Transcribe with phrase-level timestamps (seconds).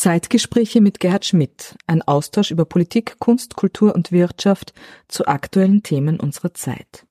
[0.00, 4.72] Zeitgespräche mit Gerhard Schmidt, ein Austausch über Politik, Kunst, Kultur und Wirtschaft
[5.08, 7.04] zu aktuellen Themen unserer Zeit.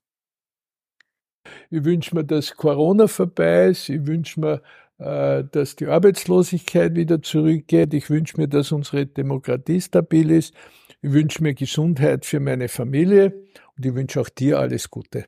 [1.69, 3.89] Ich wünsche mir, dass Corona vorbei ist.
[3.89, 4.63] Ich wünsche mir,
[4.97, 7.93] äh, dass die Arbeitslosigkeit wieder zurückgeht.
[7.93, 10.55] Ich wünsche mir, dass unsere Demokratie stabil ist.
[11.03, 13.35] Ich wünsche mir Gesundheit für meine Familie
[13.77, 15.25] und ich wünsche auch dir alles Gute.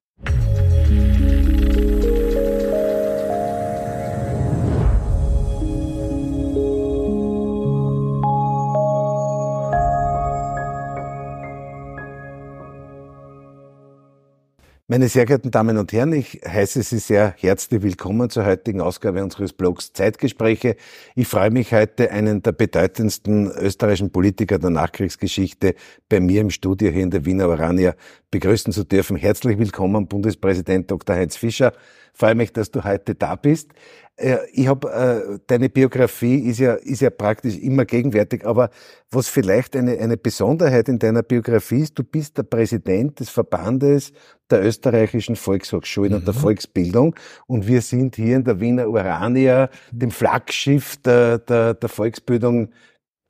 [14.92, 19.24] Meine sehr geehrten Damen und Herren, ich heiße Sie sehr herzlich willkommen zur heutigen Ausgabe
[19.24, 20.76] unseres Blogs Zeitgespräche.
[21.16, 25.76] Ich freue mich heute, einen der bedeutendsten österreichischen Politiker der Nachkriegsgeschichte
[26.10, 27.96] bei mir im Studio hier in der Wiener Orania
[28.32, 29.16] begrüßen zu dürfen.
[29.16, 31.16] Herzlich willkommen, Bundespräsident Dr.
[31.16, 31.72] Heinz Fischer.
[32.14, 33.72] Ich freue mich, dass du heute da bist.
[34.22, 38.70] Äh, ich habe äh, deine Biografie ist ja ist ja praktisch immer gegenwärtig, aber
[39.10, 44.14] was vielleicht eine eine Besonderheit in deiner Biografie ist, du bist der Präsident des Verbandes
[44.50, 46.18] der österreichischen Volkshochschulen mhm.
[46.18, 46.40] und der mhm.
[46.40, 47.16] Volksbildung
[47.48, 52.70] und wir sind hier in der Wiener Urania, dem Flaggschiff der der, der Volksbildung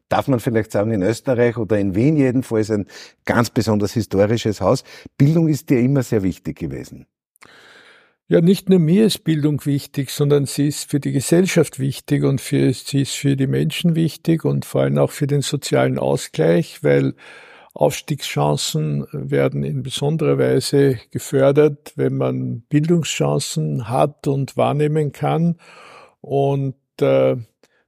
[0.10, 2.86] darf man vielleicht sagen, in Österreich oder in Wien jedenfalls ein
[3.24, 4.84] ganz besonders historisches Haus.
[5.18, 7.06] Bildung ist dir immer sehr wichtig gewesen.
[8.32, 12.40] Ja, nicht nur mir ist Bildung wichtig, sondern sie ist für die Gesellschaft wichtig und
[12.40, 16.82] für, sie ist für die Menschen wichtig und vor allem auch für den sozialen Ausgleich,
[16.82, 17.14] weil
[17.74, 25.58] Aufstiegschancen werden in besonderer Weise gefördert, wenn man Bildungschancen hat und wahrnehmen kann.
[26.22, 27.36] Und äh,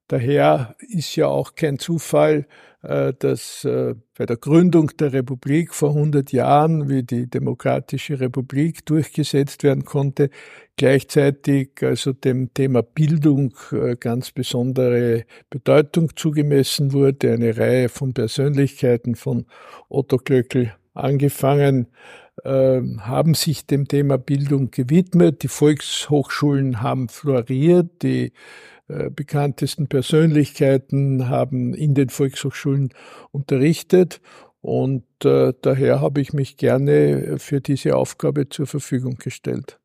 [0.09, 2.47] daher ist ja auch kein Zufall,
[2.83, 9.63] dass äh, bei der Gründung der Republik vor 100 Jahren, wie die Demokratische Republik durchgesetzt
[9.63, 10.29] werden konnte,
[10.75, 17.31] gleichzeitig also dem Thema Bildung äh, ganz besondere Bedeutung zugemessen wurde.
[17.31, 19.45] Eine Reihe von Persönlichkeiten von
[19.87, 21.87] Otto Glöckl angefangen,
[22.43, 25.43] ähm, haben sich dem Thema Bildung gewidmet.
[25.43, 28.31] Die Volkshochschulen haben floriert, die äh,
[28.87, 32.89] bekanntesten Persönlichkeiten haben in den Volkshochschulen
[33.31, 34.21] unterrichtet
[34.63, 39.77] und äh, daher habe ich mich gerne für diese Aufgabe zur Verfügung gestellt.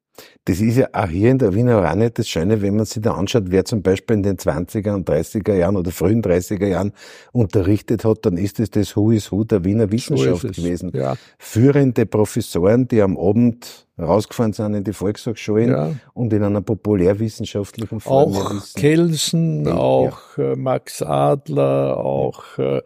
[0.45, 3.13] Das ist ja auch hier in der Wiener Oranje das Schöne, wenn man sich da
[3.15, 6.93] anschaut, wer zum Beispiel in den 20er und 30er Jahren oder frühen 30er Jahren
[7.33, 10.91] unterrichtet hat, dann ist es das Who is Who der Wiener Wissenschaft so gewesen.
[10.95, 11.17] Ja.
[11.39, 15.93] Führende Professoren, die am Abend rausgefahren sind in die Volkshochschulen ja.
[16.15, 18.33] und in einer populärwissenschaftlichen Form.
[18.35, 19.75] Auch Kelsen, ja.
[19.77, 22.81] auch äh, Max Adler, auch äh,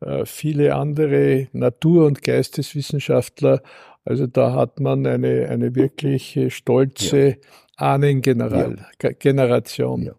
[0.00, 3.62] äh, viele andere Natur- und Geisteswissenschaftler
[4.04, 7.34] also da hat man eine, eine wirklich stolze ja.
[7.76, 10.02] Ahnengeneration.
[10.02, 10.12] Ja.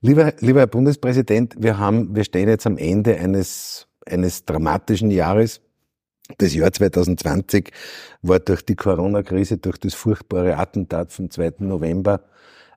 [0.00, 5.60] Lieber, lieber Herr Bundespräsident, wir haben, wir stehen jetzt am Ende eines, eines dramatischen Jahres.
[6.38, 7.70] Das Jahr 2020
[8.22, 11.54] war durch die Corona-Krise, durch das furchtbare Attentat vom 2.
[11.58, 12.22] November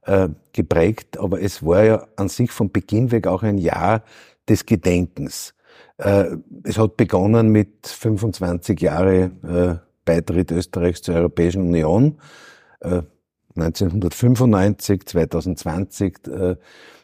[0.03, 4.03] äh, geprägt, aber es war ja an sich von Beginn weg auch ein Jahr
[4.47, 5.55] des Gedenkens.
[5.97, 12.19] Äh, es hat begonnen mit 25 Jahre äh, Beitritt Österreichs zur Europäischen Union,
[12.81, 13.01] äh,
[13.55, 16.27] 1995, 2020.
[16.27, 16.55] Äh,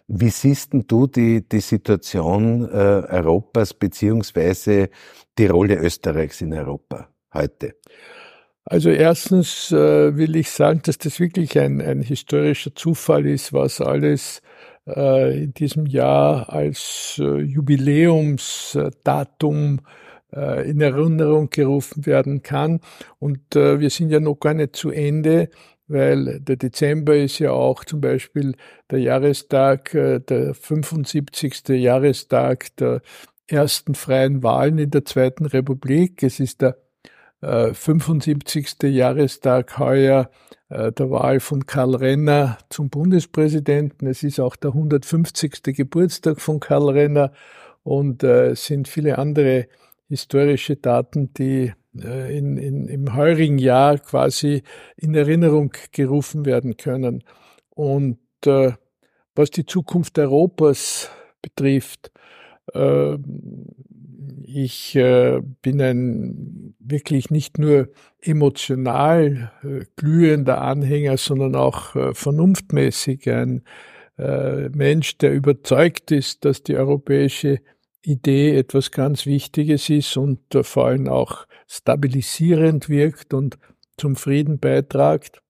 [0.08, 4.90] wie siehst du die, die Situation äh, Europas beziehungsweise
[5.38, 7.76] die Rolle Österreichs in Europa heute?
[8.66, 13.80] Also erstens äh, will ich sagen, dass das wirklich ein, ein historischer Zufall ist, was
[13.82, 14.42] alles
[14.86, 19.82] äh, in diesem Jahr als äh, Jubiläumsdatum äh,
[20.32, 22.80] in Erinnerung gerufen werden kann.
[23.20, 25.50] Und äh, wir sind ja noch gar nicht zu Ende,
[25.88, 28.56] weil der Dezember ist ja auch zum Beispiel
[28.90, 31.68] der Jahrestag, äh, der 75.
[31.70, 33.02] Jahrestag der
[33.48, 36.24] ersten freien Wahlen in der Zweiten Republik.
[36.24, 36.78] Es ist der
[37.42, 38.84] 75.
[38.84, 40.30] Jahrestag heuer
[40.70, 44.06] der Wahl von Karl Renner zum Bundespräsidenten.
[44.08, 45.64] Es ist auch der 150.
[45.76, 47.34] Geburtstag von Karl Renner
[47.82, 49.68] und es sind viele andere
[50.12, 54.64] historische Daten, die äh, in, in, im heurigen Jahr quasi
[54.98, 57.24] in Erinnerung gerufen werden können.
[57.70, 58.74] Und äh,
[59.36, 61.10] was die Zukunft Europas
[61.42, 62.12] betrifft,
[62.74, 63.18] äh,
[64.44, 67.88] ich äh, bin ein wirklich nicht nur
[68.20, 73.64] emotional äh, glühender Anhänger, sondern auch äh, vernunftmäßig ein
[74.18, 77.60] Mensch, der überzeugt ist, dass die europäische
[78.04, 83.58] Idee etwas ganz Wichtiges ist und äh, vor allem auch stabilisierend wirkt und
[83.98, 85.42] zum Frieden beitragt.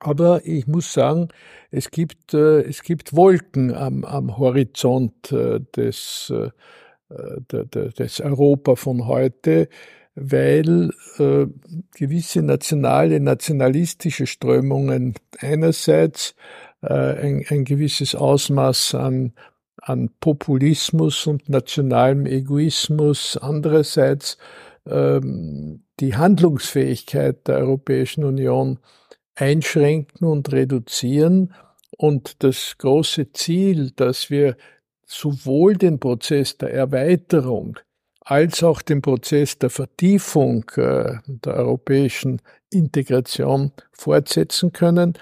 [0.00, 1.28] Aber ich muss sagen,
[1.70, 6.32] es gibt, äh, es gibt Wolken am, am Horizont äh, des,
[7.08, 9.68] des Europa von heute,
[10.16, 10.90] weil
[11.94, 16.34] gewisse nationale, nationalistische Strömungen einerseits
[16.80, 19.34] ein, ein gewisses Ausmaß an,
[19.86, 24.38] an Populismus und nationalem Egoismus, andererseits
[24.86, 28.78] ähm, die Handlungsfähigkeit der Europäischen Union
[29.34, 31.54] einschränken und reduzieren.
[31.96, 34.56] Und das große Ziel, dass wir
[35.06, 37.78] sowohl den Prozess der Erweiterung
[38.20, 42.40] als auch den Prozess der Vertiefung äh, der europäischen
[42.70, 45.12] Integration fortsetzen können,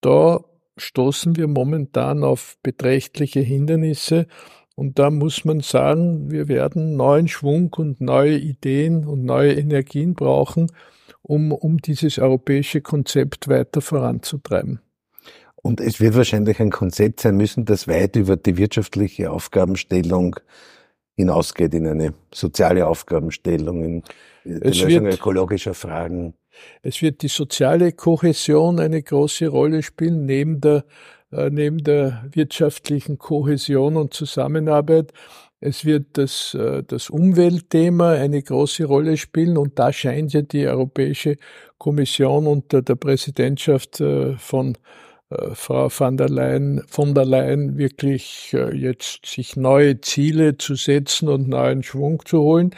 [0.00, 0.40] da
[0.76, 4.26] stoßen wir momentan auf beträchtliche Hindernisse.
[4.74, 10.14] Und da muss man sagen, wir werden neuen Schwung und neue Ideen und neue Energien
[10.14, 10.70] brauchen,
[11.22, 14.80] um, um dieses europäische Konzept weiter voranzutreiben.
[15.54, 20.36] Und es wird wahrscheinlich ein Konzept sein müssen, das weit über die wirtschaftliche Aufgabenstellung
[21.16, 24.02] hinausgeht, in eine soziale Aufgabenstellung, in
[24.44, 26.34] die es Lösung ökologischer Fragen.
[26.82, 30.84] Es wird die soziale Kohäsion eine große Rolle spielen, neben der,
[31.32, 35.12] äh, neben der wirtschaftlichen Kohäsion und Zusammenarbeit.
[35.60, 40.66] Es wird das, äh, das Umweltthema eine große Rolle spielen und da scheint ja die
[40.66, 41.36] Europäische
[41.78, 44.76] Kommission unter der Präsidentschaft äh, von
[45.54, 51.48] Frau von der Leyen, von der Leyen wirklich jetzt sich neue Ziele zu setzen und
[51.48, 52.70] neuen Schwung zu holen.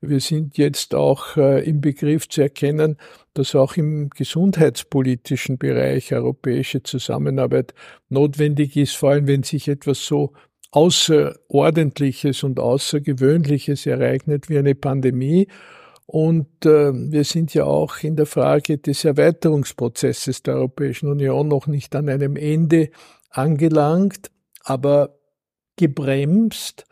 [0.00, 2.96] Wir sind jetzt auch im Begriff zu erkennen,
[3.34, 7.74] dass auch im gesundheitspolitischen Bereich europäische Zusammenarbeit
[8.08, 10.32] notwendig ist, vor allem wenn sich etwas so
[10.70, 15.46] Außerordentliches und Außergewöhnliches ereignet wie eine Pandemie.
[16.06, 21.66] Und äh, wir sind ja auch in der Frage des Erweiterungsprozesses der Europäischen Union noch
[21.66, 22.90] nicht an einem Ende
[23.30, 24.30] angelangt,
[24.64, 25.18] aber
[25.76, 26.84] gebremst,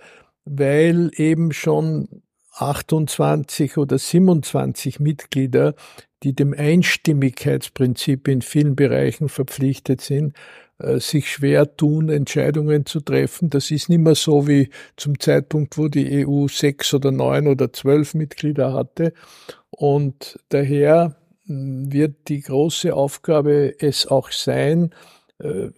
[0.45, 2.23] weil eben schon
[2.55, 5.75] 28 oder 27 Mitglieder,
[6.23, 10.35] die dem Einstimmigkeitsprinzip in vielen Bereichen verpflichtet sind,
[10.99, 13.51] sich schwer tun, Entscheidungen zu treffen.
[13.51, 17.73] Das ist nicht mehr so wie zum Zeitpunkt, wo die EU sechs oder neun oder
[17.73, 19.13] zwölf Mitglieder hatte.
[19.71, 21.17] Und daher
[21.47, 24.95] hm, wird die große Aufgabe es auch sein,
[25.39, 25.69] äh,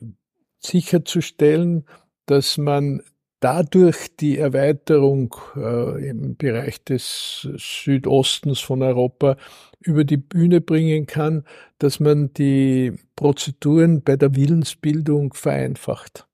[0.58, 1.84] sicherzustellen,
[2.26, 3.02] dass man
[3.42, 9.36] dadurch die Erweiterung äh, im Bereich des Südostens von Europa
[9.80, 11.44] über die Bühne bringen kann,
[11.78, 16.26] dass man die Prozeduren bei der Willensbildung vereinfacht.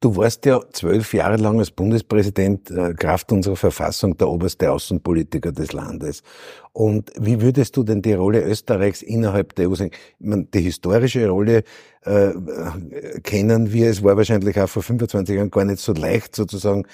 [0.00, 5.50] Du warst ja zwölf Jahre lang als Bundespräsident äh, Kraft unserer Verfassung der oberste Außenpolitiker
[5.50, 6.22] des Landes.
[6.72, 9.90] Und wie würdest du denn die Rolle Österreichs innerhalb der EU sehen?
[10.20, 11.64] Meine, die historische Rolle
[12.02, 12.30] äh,
[13.24, 13.90] kennen wir.
[13.90, 16.84] Es war wahrscheinlich auch vor 25 Jahren gar nicht so leicht, sozusagen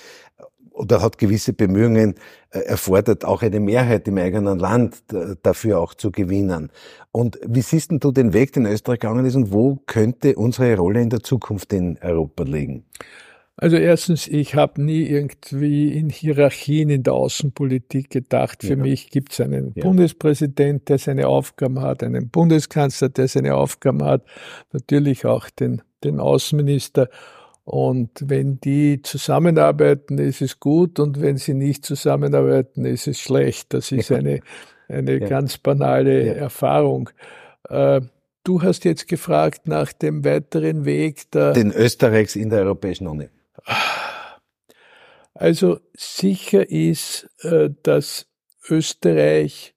[0.75, 2.15] oder hat gewisse Bemühungen
[2.51, 5.05] äh, erfordert, auch eine Mehrheit im eigenen Land
[5.43, 6.71] dafür auch zu gewinnen.
[7.13, 11.01] Und wie siehst du den Weg, den Österreich gegangen ist und wo könnte unsere Rolle
[11.01, 12.85] in der Zukunft in Europa liegen?
[13.57, 18.63] Also erstens, ich habe nie irgendwie in Hierarchien in der Außenpolitik gedacht.
[18.63, 18.77] Für ja.
[18.77, 19.85] mich gibt es einen ja.
[19.85, 24.25] Bundespräsident, der seine Aufgaben hat, einen Bundeskanzler, der seine Aufgaben hat,
[24.73, 27.09] natürlich auch den, den Außenminister.
[27.65, 33.73] Und wenn die zusammenarbeiten, ist es gut und wenn sie nicht zusammenarbeiten, ist es schlecht.
[33.73, 34.41] Das ist eine,
[34.89, 35.27] eine ja.
[35.27, 36.33] ganz banale ja.
[36.35, 37.09] Erfahrung.
[37.69, 38.03] Äh,
[38.45, 41.53] du hast jetzt gefragt nach dem weiteren Weg der.
[41.55, 43.31] Den Österreichs in der Europäischen Union.
[45.33, 48.27] Also sicher ist, äh, dass
[48.69, 49.75] Österreich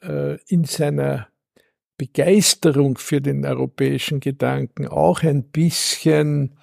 [0.00, 1.28] äh, in seiner
[1.98, 6.56] Begeisterung für den europäischen Gedanken auch ein bisschen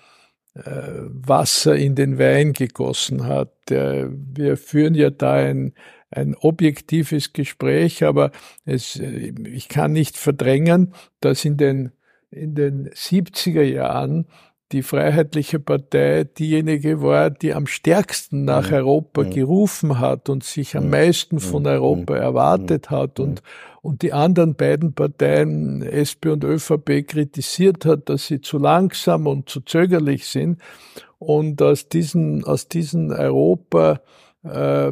[0.56, 3.52] Wasser in den Wein gegossen hat.
[3.70, 5.74] Wir führen ja da ein,
[6.12, 8.32] ein objektives Gespräch, aber
[8.66, 11.92] es, äh, ich kann nicht verdrängen, dass in den,
[12.30, 14.28] in den 70er Jahren
[14.74, 18.76] die Freiheitliche Partei diejenige war, die am stärksten nach mhm.
[18.78, 19.30] Europa mhm.
[19.30, 20.90] gerufen hat und sich am mhm.
[20.90, 23.44] meisten von Europa erwartet hat und,
[23.84, 29.48] und die anderen beiden Parteien, SP und ÖVP, kritisiert hat, dass sie zu langsam und
[29.48, 30.60] zu zögerlich sind.
[31.20, 34.02] Und aus diesen, aus diesen Europa,
[34.44, 34.92] äh,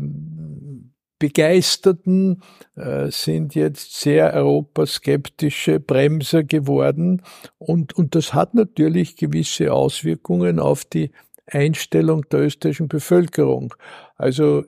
[1.21, 2.41] Begeisterten
[2.75, 7.21] äh, sind jetzt sehr europaskeptische Bremser geworden
[7.59, 11.11] und, und das hat natürlich gewisse Auswirkungen auf die
[11.45, 13.75] Einstellung der österreichischen Bevölkerung.
[14.15, 14.63] Also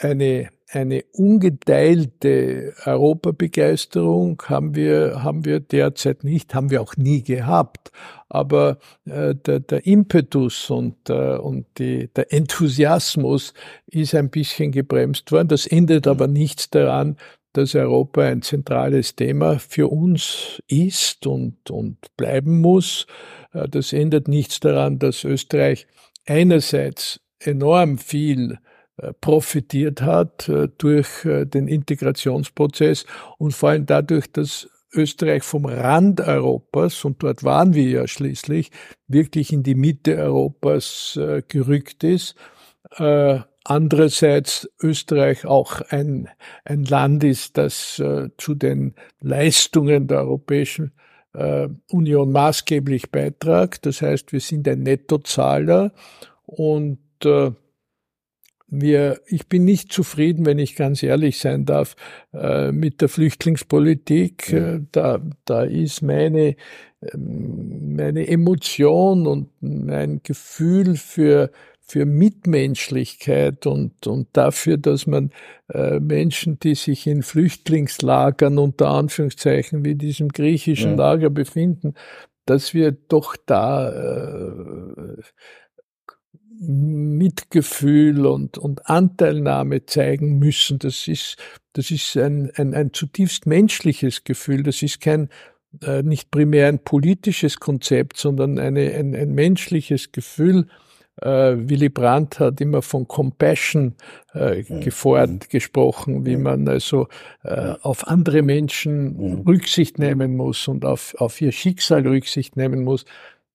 [0.00, 7.92] eine eine ungeteilte Europabegeisterung haben wir, haben wir derzeit nicht, haben wir auch nie gehabt.
[8.28, 13.54] Aber äh, der, der Impetus und, äh, und die, der Enthusiasmus
[13.86, 15.48] ist ein bisschen gebremst worden.
[15.48, 17.16] Das ändert aber nichts daran,
[17.52, 23.06] dass Europa ein zentrales Thema für uns ist und, und bleiben muss.
[23.52, 25.86] Äh, das ändert nichts daran, dass Österreich
[26.26, 28.58] einerseits enorm viel
[29.20, 33.04] profitiert hat äh, durch äh, den Integrationsprozess
[33.38, 38.70] und vor allem dadurch, dass Österreich vom Rand Europas, und dort waren wir ja schließlich,
[39.08, 42.34] wirklich in die Mitte Europas gerückt ist.
[43.64, 46.30] Andererseits Österreich auch ein,
[46.64, 48.02] ein Land ist, das
[48.38, 50.92] zu den Leistungen der Europäischen
[51.90, 53.84] Union maßgeblich beitragt.
[53.84, 55.92] Das heißt, wir sind ein Nettozahler
[56.46, 57.00] und
[58.68, 61.94] wir, ich bin nicht zufrieden, wenn ich ganz ehrlich sein darf,
[62.32, 64.50] äh, mit der Flüchtlingspolitik.
[64.50, 64.74] Ja.
[64.74, 66.56] Äh, da, da ist meine,
[67.00, 75.30] ähm, meine Emotion und mein Gefühl für, für Mitmenschlichkeit und, und dafür, dass man
[75.68, 80.96] äh, Menschen, die sich in Flüchtlingslagern unter Anführungszeichen wie diesem griechischen ja.
[80.96, 81.94] Lager befinden,
[82.46, 85.22] dass wir doch da äh,
[86.58, 90.78] Mitgefühl und, und Anteilnahme zeigen müssen.
[90.78, 91.36] Das ist,
[91.74, 94.62] das ist ein, ein, ein zutiefst menschliches Gefühl.
[94.62, 95.28] Das ist kein,
[95.82, 100.66] äh, nicht primär ein politisches Konzept, sondern eine, ein, ein menschliches Gefühl.
[101.22, 103.94] Äh, Willy Brandt hat immer von Compassion
[104.34, 107.08] äh, gefordert, gesprochen, wie man also
[107.42, 113.06] äh, auf andere Menschen Rücksicht nehmen muss und auf, auf ihr Schicksal Rücksicht nehmen muss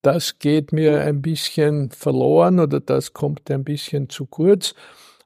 [0.01, 4.74] das geht mir ein bisschen verloren oder das kommt ein bisschen zu kurz.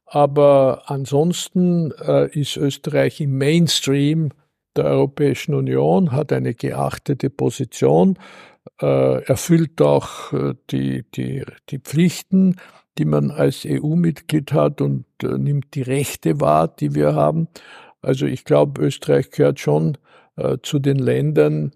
[0.06, 4.30] Aber ansonsten äh, ist Österreich im Mainstream
[4.76, 8.20] der Europäischen Union, hat eine geachtete Position,
[8.82, 12.58] äh, erfüllt auch äh, die, die, die Pflichten,
[12.98, 17.48] die man als EU-Mitglied hat und äh, nimmt die Rechte wahr, die wir haben.
[18.02, 19.98] Also ich glaube, Österreich gehört schon
[20.36, 21.72] äh, zu den Ländern,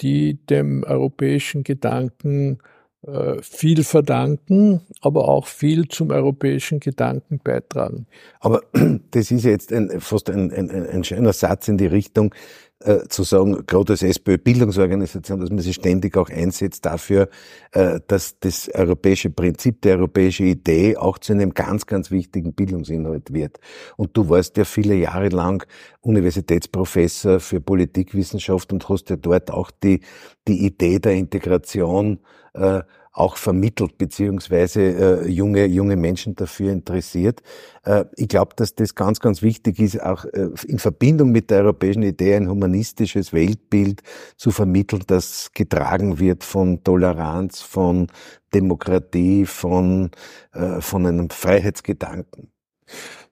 [0.00, 2.58] die dem europäischen Gedanken
[3.06, 8.06] äh, viel verdanken, aber auch viel zum europäischen Gedanken beitragen.
[8.40, 8.62] Aber
[9.12, 12.34] das ist jetzt ein, fast ein, ein, ein schöner Satz in die Richtung,
[12.80, 17.28] äh, zu sagen, gerade als SPÖ-Bildungsorganisation, dass man sich ständig auch einsetzt dafür,
[17.72, 23.32] äh, dass das europäische Prinzip, die europäische Idee auch zu einem ganz, ganz wichtigen Bildungsinhalt
[23.32, 23.58] wird.
[23.96, 25.66] Und du warst ja viele Jahre lang
[26.02, 30.00] Universitätsprofessor für Politikwissenschaft und hast ja dort auch die,
[30.46, 32.20] die Idee der Integration
[32.54, 37.42] äh, auch vermittelt, beziehungsweise äh, junge, junge Menschen dafür interessiert.
[37.84, 41.62] Äh, ich glaube, dass das ganz, ganz wichtig ist, auch äh, in Verbindung mit der
[41.62, 44.02] europäischen Idee ein humanistisches Weltbild
[44.36, 48.06] zu vermitteln, das getragen wird von Toleranz, von
[48.54, 50.10] Demokratie, von,
[50.52, 52.52] äh, von einem Freiheitsgedanken.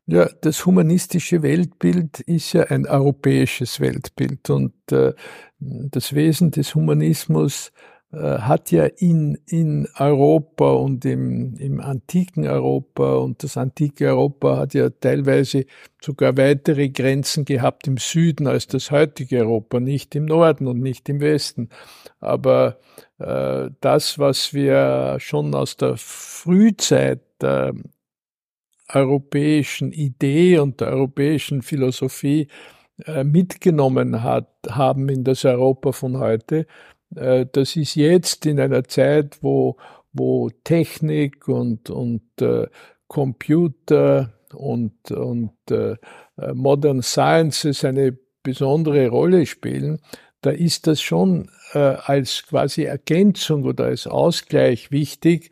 [0.08, 5.14] Ja, das humanistische Weltbild ist ja ein europäisches Weltbild und äh,
[5.58, 7.72] das Wesen des Humanismus
[8.12, 14.74] hat ja in, in Europa und im, im antiken Europa und das antike Europa hat
[14.74, 15.66] ja teilweise
[16.00, 21.08] sogar weitere Grenzen gehabt im Süden als das heutige Europa, nicht im Norden und nicht
[21.08, 21.68] im Westen.
[22.20, 22.78] Aber
[23.18, 27.74] äh, das, was wir schon aus der Frühzeit der
[28.88, 32.48] europäischen Idee und der europäischen Philosophie
[33.04, 36.64] äh, mitgenommen hat, haben in das Europa von heute, äh,
[37.10, 39.76] das ist jetzt in einer Zeit, wo,
[40.12, 42.66] wo Technik und, und äh,
[43.06, 45.96] Computer und, und äh,
[46.54, 50.00] Modern Sciences eine besondere Rolle spielen,
[50.40, 55.50] da ist das schon äh, als quasi Ergänzung oder als Ausgleich wichtig,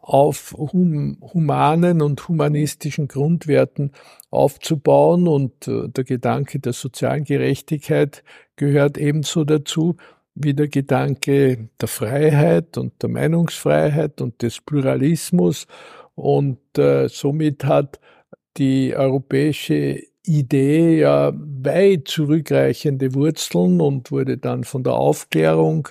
[0.00, 3.92] auf hum humanen und humanistischen Grundwerten
[4.30, 5.28] aufzubauen.
[5.28, 8.22] Und äh, der Gedanke der sozialen Gerechtigkeit
[8.56, 9.96] gehört ebenso dazu
[10.40, 15.66] wie der Gedanke der Freiheit und der Meinungsfreiheit und des Pluralismus.
[16.14, 18.00] Und äh, somit hat
[18.56, 25.88] die europäische Idee ja weit zurückreichende Wurzeln und wurde dann von der Aufklärung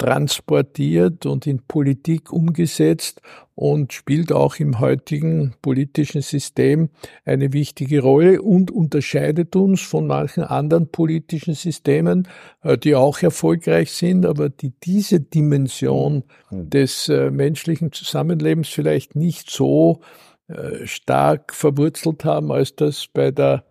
[0.00, 3.20] transportiert und in Politik umgesetzt
[3.54, 6.88] und spielt auch im heutigen politischen System
[7.26, 12.26] eine wichtige Rolle und unterscheidet uns von manchen anderen politischen Systemen,
[12.62, 16.70] äh, die auch erfolgreich sind, aber die diese Dimension hm.
[16.70, 20.00] des äh, menschlichen Zusammenlebens vielleicht nicht so
[20.48, 23.64] äh, stark verwurzelt haben, als das bei der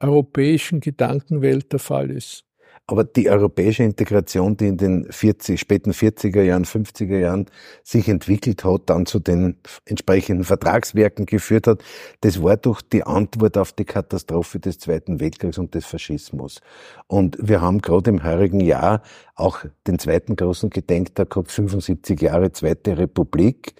[0.00, 2.47] europäischen Gedankenwelt der Fall ist.
[2.90, 7.44] Aber die europäische Integration, die in den 40, späten 40er Jahren, 50er Jahren
[7.84, 11.84] sich entwickelt hat, dann zu den entsprechenden Vertragswerken geführt hat,
[12.22, 16.62] das war doch die Antwort auf die Katastrophe des Zweiten Weltkriegs und des Faschismus.
[17.06, 19.02] Und wir haben gerade im heurigen Jahr
[19.34, 23.74] auch den zweiten großen Gedenktag gehabt, 75 Jahre Zweite Republik.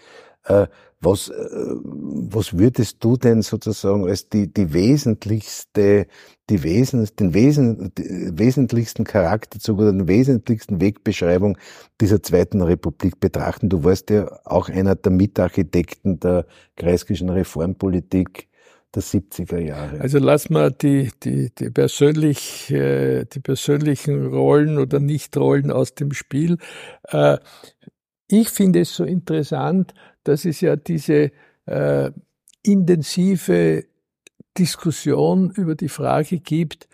[1.00, 6.06] Äh, was, äh, was würdest du denn sozusagen als die, die wesentlichste,
[6.50, 11.58] die Wesen, den Wesen, wesentlichsten Charakterzug oder den wesentlichsten Wegbeschreibung
[12.00, 13.68] dieser Zweiten Republik betrachten?
[13.68, 18.48] Du warst ja auch einer der Mitarchitekten der kreiskischen Reformpolitik
[18.94, 20.00] der 70er Jahre.
[20.00, 26.12] Also lass mal die, die, die, persönlich, äh, die persönlichen Rollen oder Nichtrollen aus dem
[26.12, 26.56] Spiel.
[28.28, 31.32] Ich finde es so interessant, dass es ja diese
[31.66, 32.10] äh,
[32.62, 33.86] intensive
[34.56, 36.88] Diskussion über die Frage gibt,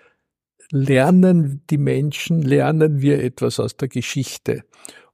[0.70, 4.62] lernen die Menschen, lernen wir etwas aus der Geschichte?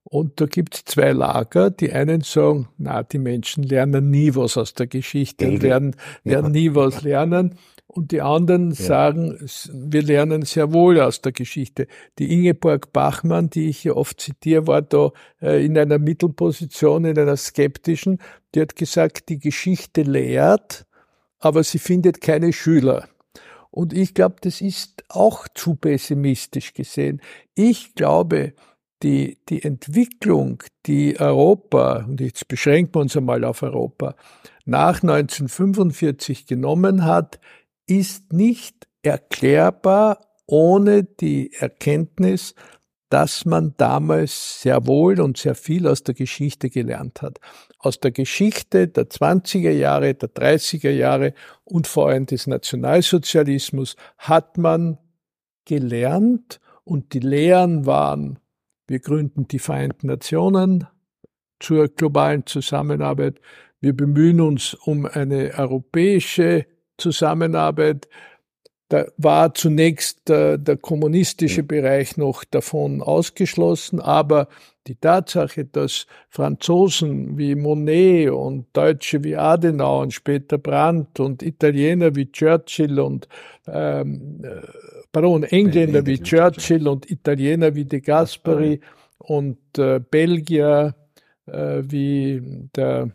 [0.02, 1.70] Und da gibt es zwei Lager.
[1.70, 6.74] Die einen sagen, na, die Menschen lernen nie was aus der Geschichte werden, werden nie
[6.74, 7.56] was lernen.
[7.92, 8.76] Und die anderen ja.
[8.76, 9.36] sagen,
[9.72, 11.88] wir lernen sehr wohl aus der Geschichte.
[12.20, 15.10] Die Ingeborg Bachmann, die ich hier oft zitiere, war da
[15.42, 18.18] äh, in einer Mittelposition, in einer skeptischen.
[18.54, 20.86] Die hat gesagt, die Geschichte lehrt,
[21.40, 23.08] aber sie findet keine Schüler.
[23.72, 27.20] Und ich glaube, das ist auch zu pessimistisch gesehen.
[27.56, 28.54] Ich glaube,
[29.02, 34.14] die, die Entwicklung, die Europa, und jetzt beschränken wir uns einmal auf Europa,
[34.64, 37.40] nach 1945 genommen hat,
[37.90, 42.54] ist nicht erklärbar ohne die Erkenntnis,
[43.08, 47.40] dass man damals sehr wohl und sehr viel aus der Geschichte gelernt hat.
[47.78, 54.58] Aus der Geschichte der 20er Jahre, der 30er Jahre und vor allem des Nationalsozialismus hat
[54.58, 54.98] man
[55.64, 58.38] gelernt und die Lehren waren,
[58.86, 60.86] wir gründen die Vereinten Nationen
[61.58, 63.40] zur globalen Zusammenarbeit,
[63.80, 66.66] wir bemühen uns um eine europäische
[67.00, 68.08] Zusammenarbeit.
[68.88, 74.48] Da war zunächst der, der kommunistische Bereich noch davon ausgeschlossen, aber
[74.88, 82.16] die Tatsache, dass Franzosen wie Monet und Deutsche wie Adenauer und später Brandt und Italiener
[82.16, 83.28] wie Churchill und
[83.68, 84.66] ähm, äh,
[85.12, 88.80] pardon, Engländer wie Churchill und Italiener wie De Gasperi
[89.18, 90.96] und äh, Belgier
[91.46, 92.42] äh, wie
[92.74, 93.10] der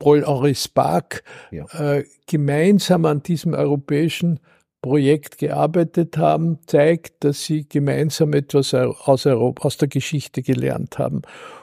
[0.00, 1.66] Paul-Henri Spark ja.
[1.78, 4.40] äh, gemeinsam an diesem europäischen
[4.82, 11.22] Projekt gearbeitet haben, zeigt, dass sie gemeinsam etwas aus, Europa, aus der Geschichte gelernt haben.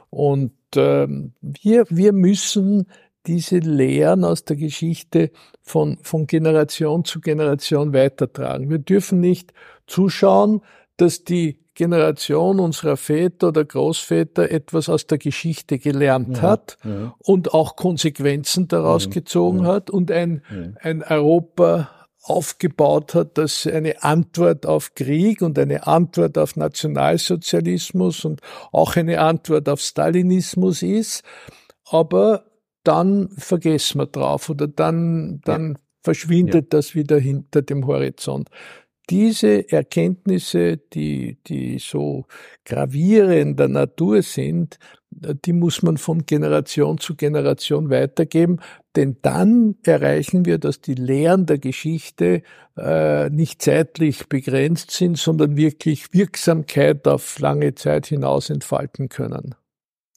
[0.09, 1.07] Und äh,
[1.41, 2.87] wir, wir müssen
[3.25, 8.69] diese Lehren aus der Geschichte von, von Generation zu Generation weitertragen.
[8.69, 9.51] Wir dürfen nicht
[9.87, 10.61] zuschauen,
[10.95, 17.13] dass die Generation unserer Väter oder Großväter etwas aus der Geschichte gelernt ja, hat ja.
[17.19, 20.41] und auch Konsequenzen daraus ja, gezogen hat und ein,
[20.81, 21.89] ein Europa
[22.23, 29.21] aufgebaut hat, das eine Antwort auf Krieg und eine Antwort auf Nationalsozialismus und auch eine
[29.21, 31.23] Antwort auf Stalinismus ist.
[31.85, 32.45] Aber
[32.83, 38.49] dann vergessen wir drauf oder dann, dann verschwindet das wieder hinter dem Horizont
[39.09, 42.25] diese Erkenntnisse, die, die so
[42.65, 44.77] gravierender Natur sind,
[45.09, 48.59] die muss man von Generation zu Generation weitergeben,
[48.95, 52.43] denn dann erreichen wir, dass die Lehren der Geschichte
[52.77, 59.55] äh, nicht zeitlich begrenzt sind, sondern wirklich Wirksamkeit auf lange Zeit hinaus entfalten können.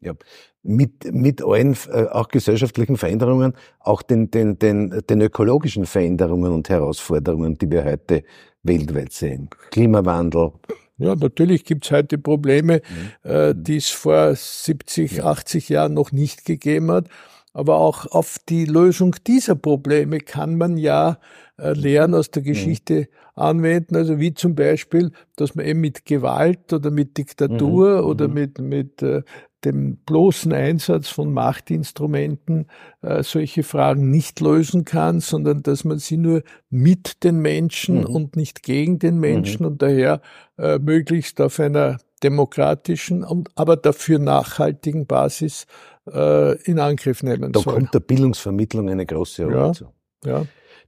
[0.03, 0.15] Ja,
[0.63, 6.69] mit, mit allen äh, auch gesellschaftlichen Veränderungen, auch den, den, den, den ökologischen Veränderungen und
[6.69, 8.25] Herausforderungen, die wir heute
[8.63, 9.49] weltweit sehen.
[9.71, 10.53] Klimawandel.
[10.99, 12.83] Ja, natürlich gibt's heute Probleme,
[13.25, 13.31] mhm.
[13.31, 15.25] äh, die es vor 70, ja.
[15.25, 17.09] 80 Jahren noch nicht gegeben hat.
[17.53, 21.19] Aber auch auf die Lösung dieser Probleme kann man ja
[21.57, 23.43] äh, Lehren aus der Geschichte mhm.
[23.43, 23.97] anwenden.
[23.97, 28.07] Also wie zum Beispiel, dass man eben mit Gewalt oder mit Diktatur mhm.
[28.07, 28.35] oder mhm.
[28.35, 29.23] mit, mit äh,
[29.65, 32.67] dem bloßen Einsatz von Machtinstrumenten
[33.03, 38.07] äh, solche Fragen nicht lösen kann, sondern dass man sie nur mit den Menschen mhm.
[38.07, 39.73] und nicht gegen den Menschen mhm.
[39.73, 40.21] und daher
[40.59, 45.67] äh, möglichst auf einer demokratischen und aber dafür nachhaltigen Basis
[46.07, 47.75] äh, in Angriff nehmen da soll.
[47.75, 49.73] Da kommt der Bildungsvermittlung eine große Rolle ja.
[49.73, 49.93] zu.
[50.25, 50.45] Ja.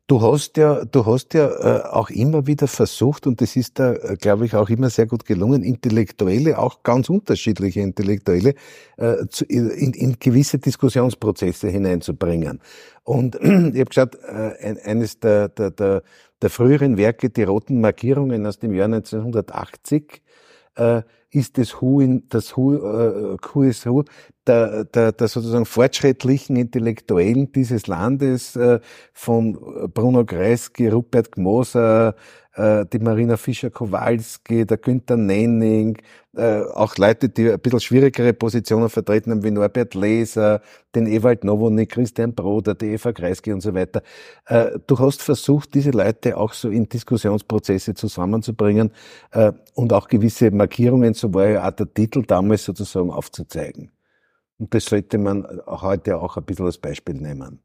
[0.08, 3.94] Du hast ja, du hast ja äh, auch immer wieder versucht, und das ist da,
[3.94, 8.54] äh, glaube ich, auch immer sehr gut gelungen, Intellektuelle, auch ganz unterschiedliche Intellektuelle,
[8.96, 12.60] äh, zu, in, in gewisse Diskussionsprozesse hineinzubringen.
[13.04, 16.02] Und ich habe geschaut, äh, eines der, der, der,
[16.42, 20.20] der früheren Werke, die roten Markierungen aus dem Jahr 1980,
[20.74, 21.02] äh,
[21.33, 24.05] ist das in, das Hu, äh, Hu ist Hu
[24.47, 28.81] der, der, der sozusagen fortschrittlichen Intellektuellen dieses Landes, äh,
[29.12, 29.59] von
[29.95, 32.14] Bruno Kreisky, Rupert Gmoser,
[32.55, 35.97] äh, die Marina Fischer-Kowalski, der Günther Nenning,
[36.35, 40.61] äh, auch Leute, die ein bisschen schwierigere Positionen vertreten haben, wie Norbert Leser,
[40.95, 44.03] den Ewald Nowotny, Christian Broder, die Eva Kreisky und so weiter.
[44.47, 48.92] Äh, du hast versucht, diese Leute auch so in Diskussionsprozesse zusammenzubringen
[49.33, 53.92] äh, und auch gewisse Markierungen, so war ja auch der Titel damals sozusagen aufzuzeigen.
[54.58, 57.62] Und das sollte man heute auch ein bisschen als Beispiel nehmen.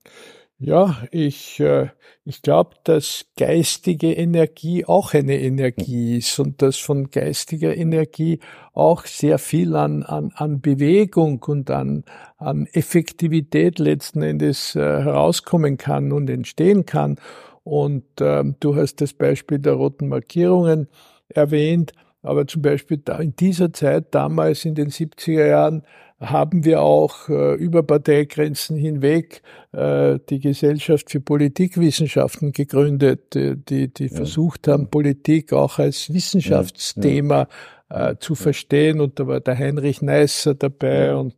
[0.60, 1.89] Ja, ich, äh,
[2.24, 8.39] ich glaube, dass geistige Energie auch eine Energie ist und dass von geistiger Energie
[8.74, 12.06] auch sehr viel an, an, an Bewegung und an,
[12.38, 17.20] an Effektivität letzten Endes äh, herauskommen kann und entstehen kann.
[17.63, 20.88] Und äh, du hast das Beispiel der roten Markierungen
[21.30, 25.84] erwähnt, aber zum Beispiel in dieser Zeit, damals in den 70er Jahren,
[26.20, 34.08] haben wir auch äh, über Parteigrenzen hinweg äh, die Gesellschaft für Politikwissenschaften gegründet, die, die
[34.08, 34.16] ja.
[34.16, 37.48] versucht haben, Politik auch als Wissenschaftsthema
[37.92, 38.10] ja.
[38.10, 39.00] äh, zu verstehen.
[39.00, 41.36] Und da war der Heinrich Neisser dabei und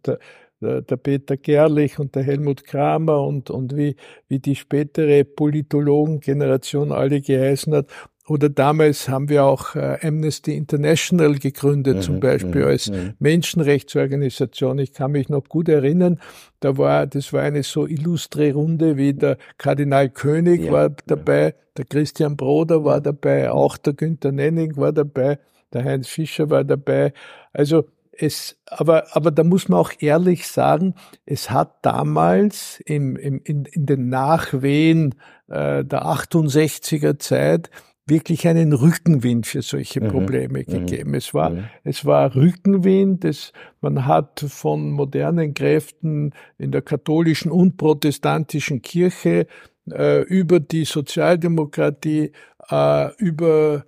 [0.61, 3.95] der, der Peter Gerlich und der Helmut Kramer und, und wie,
[4.27, 7.87] wie die spätere Politologengeneration alle geheißen hat.
[8.29, 13.13] Oder damals haben wir auch äh, Amnesty International gegründet, mhm, zum Beispiel mhm, als mhm.
[13.17, 14.77] Menschenrechtsorganisation.
[14.77, 16.19] Ich kann mich noch gut erinnern,
[16.59, 21.55] da war, das war eine so illustre Runde wie der Kardinal König ja, war dabei,
[21.75, 25.39] der Christian Broder war dabei, auch der Günther Nenning war dabei,
[25.73, 27.13] der Heinz Fischer war dabei.
[27.51, 30.93] Also es, aber, aber da muss man auch ehrlich sagen,
[31.25, 35.15] es hat damals im, im, in, in den Nachwehen
[35.47, 37.71] äh, der 68er Zeit
[38.09, 40.07] wirklich einen Rückenwind für solche mhm.
[40.09, 40.65] Probleme mhm.
[40.65, 41.13] gegeben.
[41.13, 41.65] Es war, mhm.
[41.83, 43.25] es war Rückenwind.
[43.25, 49.47] Es, man hat von modernen Kräften in der katholischen und protestantischen Kirche
[49.91, 52.31] äh, über die Sozialdemokratie,
[52.69, 53.85] äh, über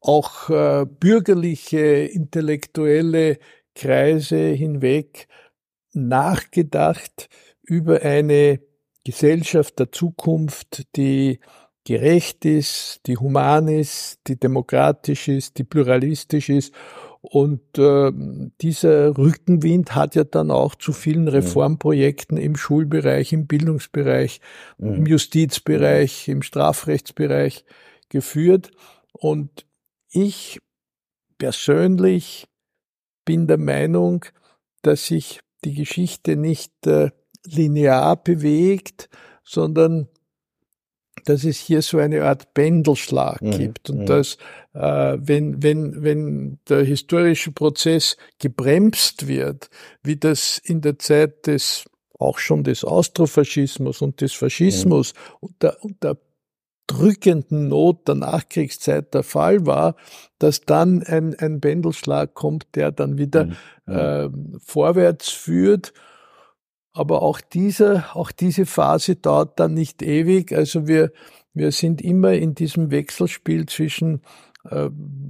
[0.00, 3.38] auch äh, bürgerliche, intellektuelle
[3.74, 5.26] Kreise hinweg
[5.92, 7.28] nachgedacht
[7.62, 8.60] über eine
[9.04, 11.40] Gesellschaft der Zukunft, die
[11.86, 16.74] gerecht ist, die human ist, die demokratisch ist, die pluralistisch ist.
[17.22, 18.10] Und äh,
[18.60, 21.28] dieser Rückenwind hat ja dann auch zu vielen mhm.
[21.28, 24.40] Reformprojekten im Schulbereich, im Bildungsbereich,
[24.78, 24.94] mhm.
[24.94, 27.64] im Justizbereich, im Strafrechtsbereich
[28.08, 28.72] geführt.
[29.12, 29.64] Und
[30.10, 30.60] ich
[31.38, 32.48] persönlich
[33.24, 34.24] bin der Meinung,
[34.82, 37.10] dass sich die Geschichte nicht äh,
[37.44, 39.08] linear bewegt,
[39.44, 40.08] sondern
[41.26, 43.50] dass es hier so eine Art Pendelschlag mhm.
[43.58, 44.06] gibt und mhm.
[44.06, 44.38] dass
[44.72, 49.68] äh, wenn, wenn, wenn der historische Prozess gebremst wird,
[50.02, 51.84] wie das in der Zeit des
[52.18, 55.36] auch schon des Austrofaschismus und des Faschismus mhm.
[55.40, 56.16] und, der, und der
[56.86, 59.96] drückenden Not der Nachkriegszeit der Fall war,
[60.38, 63.92] dass dann ein, ein Pendelschlag kommt, der dann wieder mhm.
[63.92, 64.28] äh,
[64.64, 65.92] vorwärts führt
[66.96, 70.52] aber auch diese, auch diese Phase dauert dann nicht ewig.
[70.52, 71.12] Also wir,
[71.52, 74.22] wir sind immer in diesem Wechselspiel zwischen
[74.64, 74.88] äh,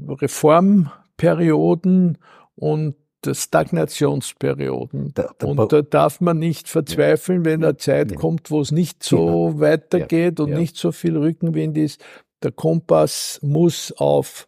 [0.09, 2.19] Reformperioden
[2.55, 2.95] und
[3.29, 5.11] Stagnationsperioden.
[5.15, 8.17] Da, da, und da darf man nicht verzweifeln, wenn eine Zeit ja.
[8.17, 9.59] kommt, wo es nicht so genau.
[9.59, 10.45] weitergeht ja.
[10.45, 10.59] und ja.
[10.59, 12.01] nicht so viel Rückenwind ist.
[12.45, 14.47] Der Kompass muss auf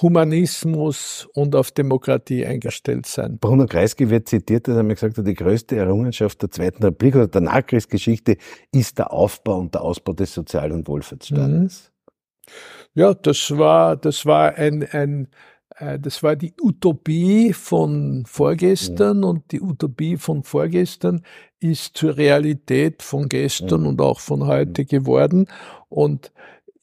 [0.00, 3.38] Humanismus und auf Demokratie eingestellt sein.
[3.38, 7.16] Bruno Kreisky wird zitiert, dass er mir gesagt hat, die größte Errungenschaft der Zweiten Republik
[7.16, 8.36] oder der Nachkriegsgeschichte
[8.72, 11.90] ist der Aufbau und der Ausbau des Sozial- und Wohlfahrtsstaates.
[11.90, 12.52] Mhm.
[12.94, 15.28] Ja, das war, das war ein, ein,
[15.76, 19.24] äh, das war die Utopie von vorgestern mhm.
[19.24, 21.22] und die Utopie von vorgestern
[21.60, 23.86] ist zur Realität von gestern mhm.
[23.88, 25.46] und auch von heute geworden.
[25.88, 26.32] Und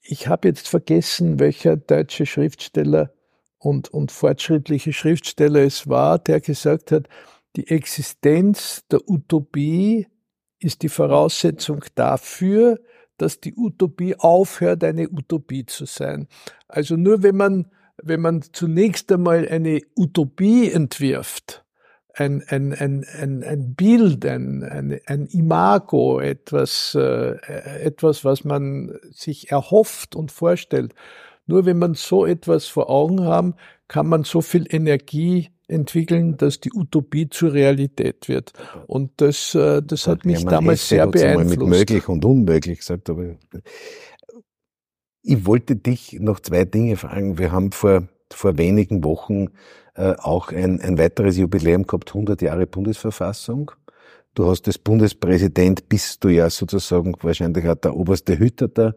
[0.07, 3.11] ich habe jetzt vergessen, welcher deutsche Schriftsteller
[3.57, 7.07] und, und fortschrittliche Schriftsteller es war, der gesagt hat,
[7.55, 10.07] die Existenz der Utopie
[10.59, 12.79] ist die Voraussetzung dafür,
[13.17, 16.27] dass die Utopie aufhört, eine Utopie zu sein.
[16.67, 21.64] Also nur wenn man, wenn man zunächst einmal eine Utopie entwirft,
[22.15, 27.35] ein, ein, ein, ein, ein Bild, ein, ein, ein Imago, etwas, äh,
[27.81, 30.93] etwas, was man sich erhofft und vorstellt.
[31.45, 33.55] Nur wenn man so etwas vor Augen haben,
[33.87, 38.53] kann man so viel Energie entwickeln, dass die Utopie zur Realität wird.
[38.87, 41.59] Und das, äh, das hat mich ja, damals sehr beeinflusst.
[41.59, 43.35] Mit möglich und unmöglich gesagt, aber
[45.21, 47.37] ich wollte dich noch zwei Dinge fragen.
[47.37, 49.47] Wir haben vor, vor wenigen Wochen
[49.95, 53.71] äh, auch ein, ein weiteres Jubiläum gehabt, 100 Jahre Bundesverfassung.
[54.33, 58.95] Du hast als Bundespräsident, bist du ja sozusagen wahrscheinlich auch der oberste Hüter der,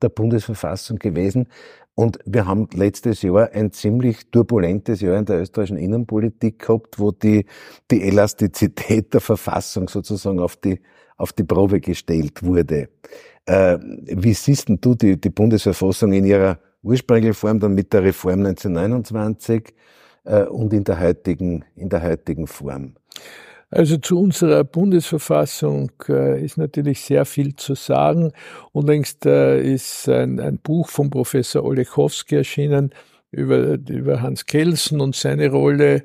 [0.00, 1.48] der Bundesverfassung gewesen.
[1.94, 7.10] Und wir haben letztes Jahr ein ziemlich turbulentes Jahr in der österreichischen Innenpolitik gehabt, wo
[7.10, 7.44] die,
[7.90, 10.80] die Elastizität der Verfassung sozusagen auf die,
[11.16, 12.88] auf die Probe gestellt wurde.
[13.44, 18.02] Äh, wie siehst denn du die, die Bundesverfassung in ihrer ursprünglichen Form, dann mit der
[18.02, 19.74] Reform 1929
[20.24, 22.94] äh, und in der heutigen, in der heutigen Form?
[23.70, 28.32] Also zu unserer Bundesverfassung äh, ist natürlich sehr viel zu sagen.
[28.72, 32.94] Unlängst äh, ist ein, ein Buch von Professor Olechowski erschienen
[33.30, 36.04] über, über Hans Kelsen und seine Rolle.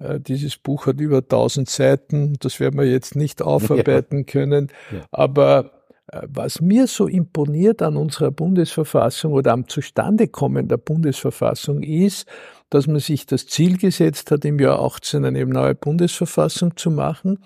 [0.00, 2.36] Äh, dieses Buch hat über 1000 Seiten.
[2.40, 4.24] Das werden wir jetzt nicht aufarbeiten ja.
[4.24, 4.72] können.
[4.90, 5.04] Ja.
[5.12, 5.70] Aber
[6.12, 12.26] was mir so imponiert an unserer Bundesverfassung oder am Zustandekommen der Bundesverfassung ist,
[12.70, 17.38] dass man sich das Ziel gesetzt hat, im Jahr 18 eine neue Bundesverfassung zu machen.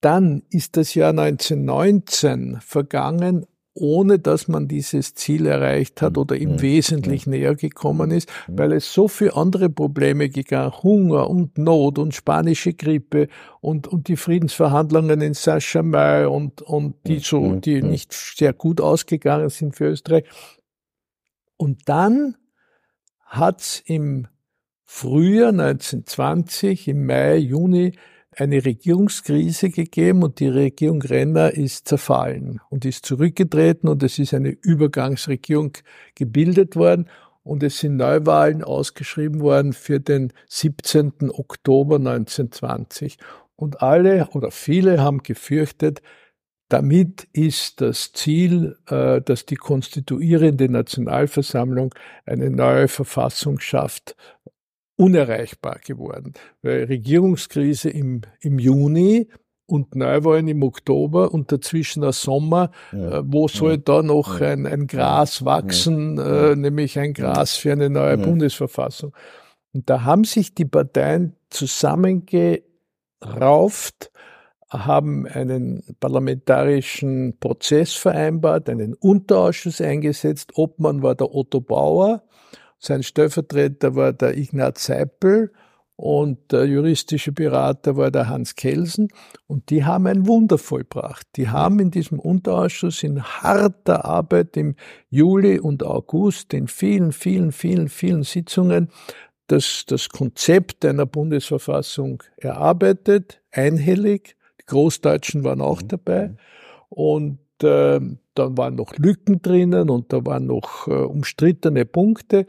[0.00, 6.60] Dann ist das Jahr 1919 vergangen, ohne dass man dieses Ziel erreicht hat oder im
[6.60, 12.14] Wesentlichen näher gekommen ist, weil es so viele andere Probleme gegangen, Hunger und Not und
[12.14, 13.28] spanische Grippe
[13.60, 19.50] und, und die Friedensverhandlungen in Saint-Germain und, und die so, die nicht sehr gut ausgegangen
[19.50, 20.24] sind für Österreich.
[21.56, 22.36] Und dann
[23.24, 24.26] hat's im
[24.84, 27.92] Frühjahr 1920, im Mai, Juni,
[28.36, 34.34] eine Regierungskrise gegeben und die Regierung Renner ist zerfallen und ist zurückgetreten und es ist
[34.34, 35.72] eine Übergangsregierung
[36.14, 37.08] gebildet worden
[37.42, 41.30] und es sind Neuwahlen ausgeschrieben worden für den 17.
[41.30, 43.18] Oktober 1920.
[43.56, 46.00] Und alle oder viele haben gefürchtet,
[46.68, 51.92] damit ist das Ziel, äh, dass die konstituierende Nationalversammlung
[52.24, 54.14] eine neue Verfassung schafft,
[55.00, 56.34] unerreichbar geworden.
[56.60, 59.30] Weil Regierungskrise im, im Juni
[59.64, 63.18] und Neuwahlen im Oktober und dazwischen der Sommer, ja.
[63.18, 63.78] äh, wo soll ja.
[63.78, 66.50] da noch ein, ein Gras wachsen, ja.
[66.50, 69.14] äh, nämlich ein Gras für eine neue Bundesverfassung.
[69.72, 74.10] Und da haben sich die Parteien zusammengerauft,
[74.68, 80.52] haben einen parlamentarischen Prozess vereinbart, einen Unterausschuss eingesetzt.
[80.56, 82.22] Obmann war der Otto Bauer,
[82.80, 85.52] sein Stellvertreter war der Ignaz Seipel
[85.96, 89.08] und der juristische Berater war der Hans Kelsen
[89.46, 91.26] und die haben ein Wunder vollbracht.
[91.36, 94.76] Die haben in diesem Unterausschuss in harter Arbeit im
[95.10, 98.88] Juli und August in vielen, vielen, vielen, vielen Sitzungen
[99.46, 104.36] das, das Konzept einer Bundesverfassung erarbeitet, einhellig.
[104.60, 105.88] Die Großdeutschen waren auch mhm.
[105.88, 106.34] dabei
[106.88, 108.00] und äh,
[108.40, 112.46] da waren noch Lücken drinnen und da waren noch äh, umstrittene Punkte.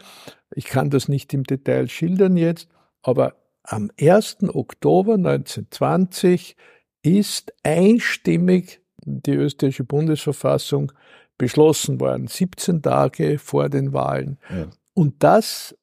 [0.55, 2.69] Ich kann das nicht im Detail schildern jetzt,
[3.01, 4.37] aber am 1.
[4.53, 6.55] Oktober 1920
[7.03, 10.91] ist einstimmig die österreichische Bundesverfassung
[11.37, 14.37] beschlossen worden, 17 Tage vor den Wahlen.
[14.49, 14.67] Ja.
[14.93, 15.75] Und das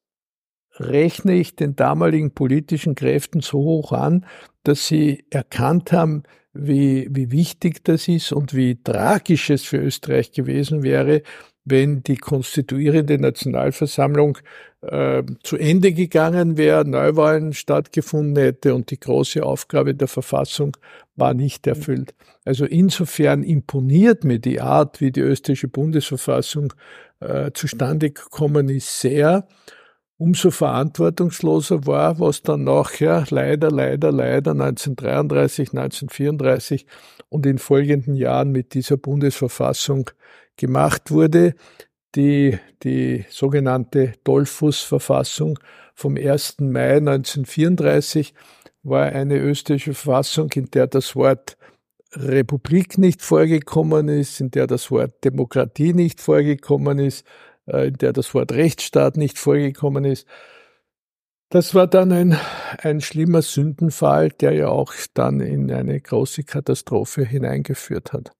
[0.77, 4.25] rechne ich den damaligen politischen Kräften so hoch an,
[4.63, 6.23] dass sie erkannt haben,
[6.61, 11.21] wie, wie wichtig das ist und wie tragisch es für Österreich gewesen wäre,
[11.65, 14.37] wenn die konstituierende Nationalversammlung
[14.81, 20.75] äh, zu Ende gegangen wäre, Neuwahlen stattgefunden hätte und die große Aufgabe der Verfassung
[21.15, 22.13] war nicht erfüllt.
[22.45, 26.73] Also insofern imponiert mir die Art, wie die österreichische Bundesverfassung
[27.19, 29.47] äh, zustande gekommen ist, sehr
[30.19, 36.85] umso verantwortungsloser war, was dann nachher leider, leider, leider 1933, 1934
[37.29, 40.11] und in folgenden Jahren mit dieser Bundesverfassung
[40.57, 41.55] gemacht wurde.
[42.15, 45.57] Die, die sogenannte Dollfuß-Verfassung
[45.95, 46.57] vom 1.
[46.59, 48.33] Mai 1934
[48.83, 51.55] war eine österreichische Verfassung, in der das Wort
[52.13, 57.25] Republik nicht vorgekommen ist, in der das Wort Demokratie nicht vorgekommen ist,
[57.73, 60.27] in der das Wort Rechtsstaat nicht vorgekommen ist.
[61.49, 62.37] Das war dann ein,
[62.83, 68.31] ein schlimmer Sündenfall, der ja auch dann in eine große Katastrophe hineingeführt hat.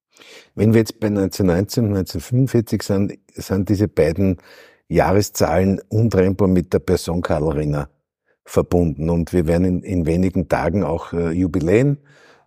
[0.54, 4.38] Wenn wir jetzt bei 1919 und 1945 sind, sind diese beiden
[4.90, 7.90] Jahreszahlen untrennbar mit der Person Karl Renner
[8.46, 9.10] verbunden.
[9.10, 12.00] Und wir werden in, in wenigen Tagen auch äh, Jubiläen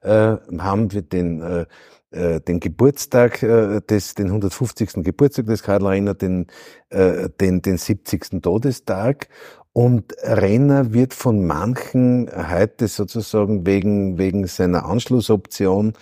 [0.03, 0.93] äh, haben.
[0.93, 1.67] Wir den, äh,
[2.13, 5.05] äh den Geburtstag äh, des, den 150.
[5.05, 6.47] Geburtstag des Karl Renner, den,
[6.91, 8.43] äh, den, den 70.
[8.43, 9.29] Todestag.
[9.73, 15.95] Und Renner wird von manchen heute sozusagen wegen, wegen seiner Anschlussoption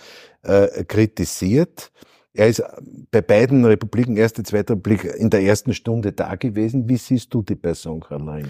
[0.43, 1.91] äh, kritisiert.
[2.33, 2.63] Er ist
[3.11, 6.87] bei beiden Republiken, erste, zweite Republik, in der ersten Stunde da gewesen.
[6.87, 8.49] Wie siehst du die Person, Karl Renner?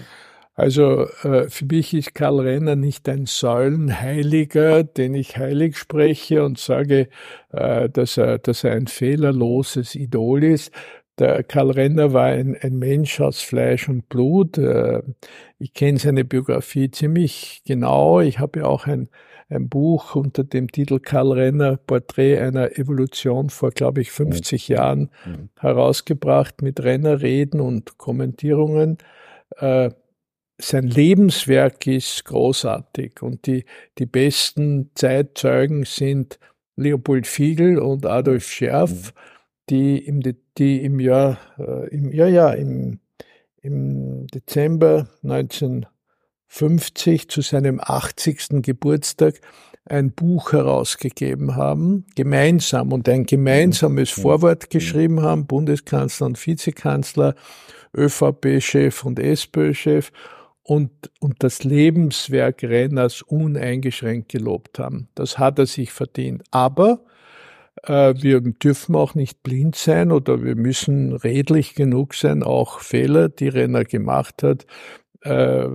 [0.54, 6.58] Also äh, für mich ist Karl Renner nicht ein Säulenheiliger, den ich heilig spreche und
[6.58, 7.08] sage,
[7.52, 10.70] äh, dass, er, dass er ein fehlerloses Idol ist.
[11.18, 14.58] Der Karl Renner war ein, ein Mensch aus Fleisch und Blut.
[14.58, 15.02] Äh,
[15.58, 18.20] ich kenne seine Biografie ziemlich genau.
[18.20, 19.08] Ich habe ja auch ein,
[19.48, 24.74] ein Buch unter dem Titel Karl Renner, Porträt einer Evolution vor, glaube ich, 50 mhm.
[24.74, 25.48] Jahren mhm.
[25.58, 28.98] herausgebracht mit Rennerreden und Kommentierungen
[30.62, 33.64] sein Lebenswerk ist großartig und die,
[33.98, 36.38] die besten Zeitzeugen sind
[36.76, 39.10] Leopold Fiegel und Adolf Scherf, mhm.
[39.70, 40.22] die im,
[40.58, 43.00] die im Jahr, äh, im, ja, ja, im,
[43.60, 48.62] im Dezember 1950 zu seinem 80.
[48.62, 49.40] Geburtstag
[49.84, 54.22] ein Buch herausgegeben haben, gemeinsam und ein gemeinsames mhm.
[54.22, 57.34] Vorwort geschrieben haben, Bundeskanzler und Vizekanzler,
[57.94, 60.12] ÖVP-Chef und SPÖ-Chef
[60.62, 65.08] und, und das Lebenswerk Renners uneingeschränkt gelobt haben.
[65.14, 66.42] Das hat er sich verdient.
[66.50, 67.04] Aber
[67.82, 73.28] äh, wir dürfen auch nicht blind sein oder wir müssen redlich genug sein, auch Fehler,
[73.28, 74.66] die Renner gemacht hat,
[75.22, 75.68] äh,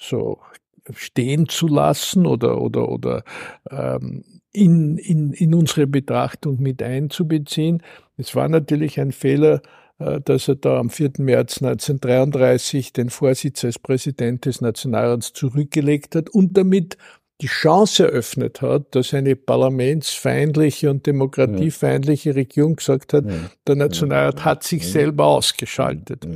[0.00, 0.38] so
[0.92, 3.24] stehen zu lassen oder, oder, oder
[3.70, 7.82] ähm, in, in, in unsere Betrachtung mit einzubeziehen.
[8.16, 9.60] Es war natürlich ein Fehler,
[9.98, 11.12] dass er da am 4.
[11.18, 16.98] März 1933 den Vorsitz als Präsident des Nationalrats zurückgelegt hat und damit
[17.40, 23.24] die Chance eröffnet hat, dass eine parlamentsfeindliche und demokratiefeindliche Regierung gesagt hat,
[23.66, 26.26] der Nationalrat hat sich selber ausgeschaltet.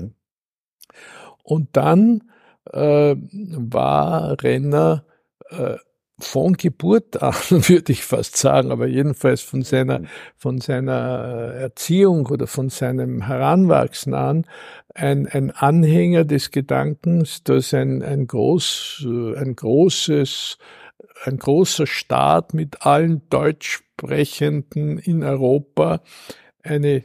[1.43, 2.25] Und dann
[2.71, 5.05] äh, war Renner
[5.49, 5.77] äh,
[6.25, 10.03] von Geburt an, würde ich fast sagen, aber jedenfalls von seiner,
[10.37, 14.47] von seiner Erziehung oder von seinem Heranwachsen an,
[14.95, 19.07] ein, ein Anhänger des Gedankens, dass ein, ein, groß,
[19.37, 20.59] ein großes,
[21.25, 26.03] ein großer Staat mit allen Deutschsprechenden in Europa
[26.63, 27.05] eine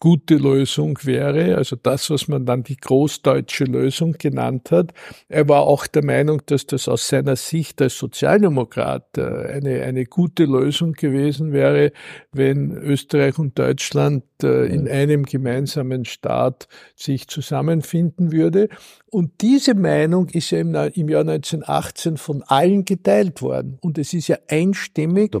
[0.00, 4.92] gute Lösung wäre, also das, was man dann die großdeutsche Lösung genannt hat.
[5.28, 10.06] Er war auch der Meinung, dass das aus seiner Sicht als Sozialdemokrat äh, eine, eine
[10.06, 11.92] gute Lösung gewesen wäre,
[12.32, 18.70] wenn Österreich und Deutschland äh, in einem gemeinsamen Staat sich zusammenfinden würde.
[19.10, 23.76] Und diese Meinung ist ja im, im, Jahr 1918 von allen geteilt worden.
[23.80, 25.32] Und es ist ja einstimmig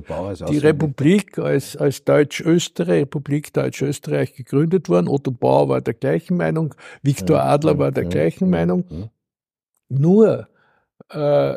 [0.48, 5.06] die Republik als, als Deutsch-Österreich, Republik Deutsch-Österreich gegründet worden.
[5.06, 9.10] Otto Bauer war der gleichen Meinung, Viktor ja, Adler war der ja, gleichen ja, Meinung.
[9.88, 10.48] Nur
[11.12, 11.54] äh,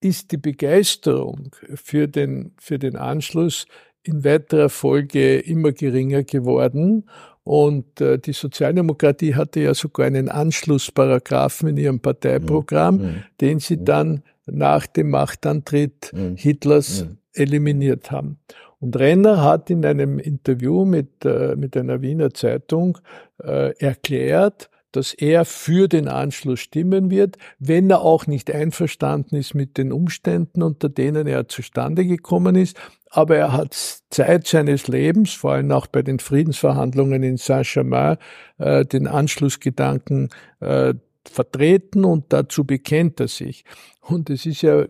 [0.00, 3.66] ist die Begeisterung für den, für den Anschluss
[4.04, 7.08] in weiterer Folge immer geringer geworden
[7.48, 13.02] und äh, die Sozialdemokratie hatte ja sogar einen Anschlussparagraphen in ihrem Parteiprogramm, mhm.
[13.02, 13.22] mhm.
[13.40, 13.84] den sie mhm.
[13.86, 16.36] dann nach dem Machtantritt mhm.
[16.36, 17.16] Hitlers mhm.
[17.32, 18.38] eliminiert haben.
[18.80, 22.98] Und Renner hat in einem Interview mit, äh, mit einer Wiener Zeitung
[23.42, 29.54] äh, erklärt, dass er für den Anschluss stimmen wird, wenn er auch nicht einverstanden ist
[29.54, 32.76] mit den Umständen, unter denen er zustande gekommen ist.
[33.10, 33.74] Aber er hat
[34.10, 38.18] Zeit seines Lebens, vor allem auch bei den Friedensverhandlungen in Saint-Germain,
[38.58, 43.64] äh, den Anschlussgedanken äh, vertreten und dazu bekennt er sich.
[44.00, 44.86] Und es ist ja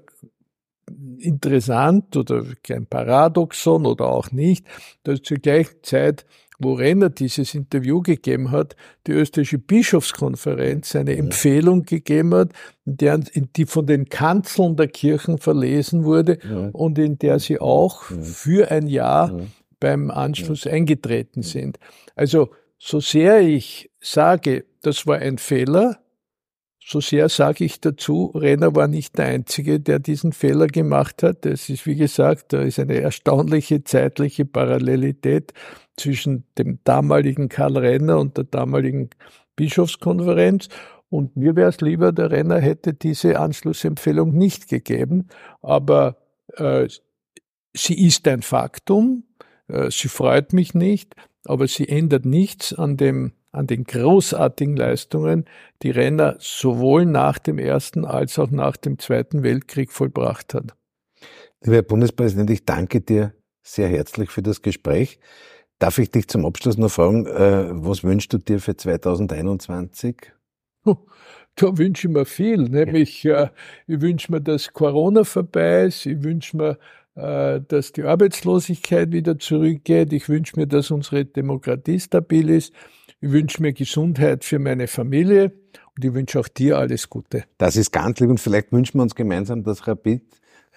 [1.18, 4.66] interessant oder kein Paradoxon oder auch nicht,
[5.02, 6.24] dass zur gleichen Zeit
[6.58, 8.74] wo Renner dieses Interview gegeben hat,
[9.06, 11.18] die österreichische Bischofskonferenz eine ja.
[11.18, 12.52] Empfehlung gegeben hat,
[12.84, 16.70] in der, in die von den Kanzeln der Kirchen verlesen wurde ja.
[16.72, 18.20] und in der sie auch ja.
[18.22, 19.40] für ein Jahr
[19.80, 21.78] beim Anschluss eingetreten sind.
[22.16, 25.98] Also, so sehr ich sage, das war ein Fehler,
[26.90, 31.44] so sehr sage ich dazu, Renner war nicht der Einzige, der diesen Fehler gemacht hat.
[31.44, 35.52] Es ist, wie gesagt, da ist eine erstaunliche zeitliche Parallelität
[35.98, 39.10] zwischen dem damaligen Karl Renner und der damaligen
[39.54, 40.70] Bischofskonferenz.
[41.10, 45.28] Und mir wäre es lieber, der Renner hätte diese Anschlussempfehlung nicht gegeben.
[45.60, 46.16] Aber
[46.56, 46.88] äh,
[47.74, 49.24] sie ist ein Faktum.
[49.66, 55.46] Äh, sie freut mich nicht, aber sie ändert nichts an dem an den großartigen Leistungen,
[55.82, 60.74] die Renner sowohl nach dem Ersten als auch nach dem Zweiten Weltkrieg vollbracht hat.
[61.62, 63.32] Lieber Herr Bundespräsident, ich danke dir
[63.62, 65.18] sehr herzlich für das Gespräch.
[65.78, 70.32] Darf ich dich zum Abschluss noch fragen, äh, was wünschst du dir für 2021?
[71.60, 73.48] Da wünsche ich mir viel, nämlich äh,
[73.88, 76.78] ich wünsche mir, dass Corona vorbei ist, ich wünsche mir,
[77.16, 82.72] äh, dass die Arbeitslosigkeit wieder zurückgeht, ich wünsche mir, dass unsere Demokratie stabil ist,
[83.20, 85.52] ich wünsche mir Gesundheit für meine Familie
[85.96, 87.44] und ich wünsche auch dir alles Gute.
[87.58, 90.22] Das ist ganz lieb und vielleicht wünschen wir uns gemeinsam, dass Rapid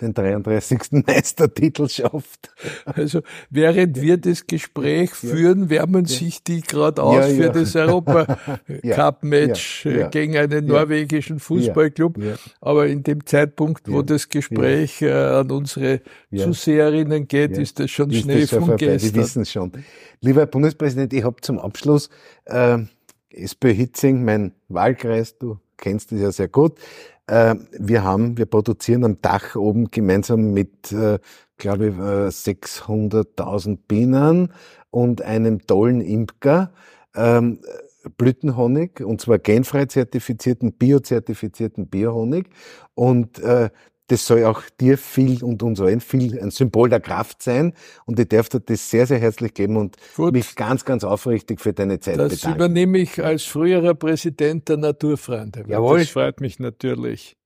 [0.02, 0.80] den 33.
[1.08, 2.49] Meistertitel schafft.
[2.86, 7.36] Also während wir das Gespräch führen, wärmen sich die gerade aus ja, ja.
[7.36, 12.20] für das Europa-Cup-Match gegen einen norwegischen Fußballclub.
[12.60, 16.02] Aber in dem Zeitpunkt, wo das Gespräch äh, an unsere
[16.36, 19.14] Zuseherinnen geht, ist das schon ist Schnee das von gestern.
[19.14, 19.72] Die wissen es schon.
[20.22, 22.10] Lieber Herr Bundespräsident, ich habe zum Abschluss
[22.45, 22.80] äh,
[23.32, 26.78] SPÖ-Hitzing, mein Wahlkreis, du kennst es ja sehr gut.
[27.32, 31.17] Äh, wir haben, wir produzieren am Dach oben gemeinsam mit, äh,
[31.55, 34.53] glaube ich, 600.000 äh, Bienen
[34.89, 36.73] und einem tollen Imker
[37.15, 37.59] ähm,
[38.17, 42.47] Blütenhonig, und zwar genfrei zertifizierten, biozertifizierten Biohonig.
[42.95, 43.39] Und
[44.08, 47.74] das soll auch dir viel und uns allen viel ein Symbol der Kraft sein.
[48.06, 50.34] Und ich darf dir das sehr, sehr herzlich geben und Gut.
[50.34, 52.60] mich ganz, ganz aufrichtig für deine Zeit das bedanken.
[52.60, 55.64] Das übernehme ich als früherer Präsident der Naturfreunde.
[55.68, 55.99] Jawohl.
[55.99, 57.38] Das freut mich natürlich.